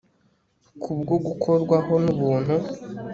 kubwo 0.81 1.13
gukorwaho 1.25 1.93
n'ubuntu 2.03 2.55